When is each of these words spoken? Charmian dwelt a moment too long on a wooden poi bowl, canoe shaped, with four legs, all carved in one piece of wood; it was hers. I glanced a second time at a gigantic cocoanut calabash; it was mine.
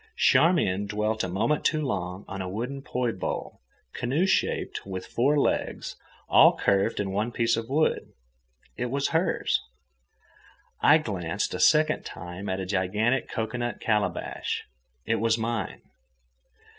Charmian 0.17 0.87
dwelt 0.87 1.23
a 1.23 1.27
moment 1.29 1.63
too 1.63 1.83
long 1.85 2.25
on 2.27 2.41
a 2.41 2.49
wooden 2.49 2.81
poi 2.81 3.11
bowl, 3.11 3.61
canoe 3.93 4.25
shaped, 4.25 4.83
with 4.83 5.05
four 5.05 5.37
legs, 5.37 5.95
all 6.27 6.53
carved 6.53 6.99
in 6.99 7.11
one 7.11 7.31
piece 7.31 7.55
of 7.55 7.69
wood; 7.69 8.11
it 8.75 8.87
was 8.87 9.09
hers. 9.09 9.61
I 10.81 10.97
glanced 10.97 11.53
a 11.53 11.59
second 11.59 12.03
time 12.03 12.49
at 12.49 12.59
a 12.59 12.65
gigantic 12.65 13.29
cocoanut 13.29 13.79
calabash; 13.79 14.63
it 15.05 15.17
was 15.19 15.37
mine. 15.37 15.83